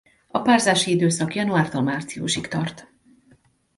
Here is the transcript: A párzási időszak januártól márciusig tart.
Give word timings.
A 0.27 0.41
párzási 0.41 0.91
időszak 0.91 1.35
januártól 1.35 1.81
márciusig 1.81 2.47
tart. 2.47 2.87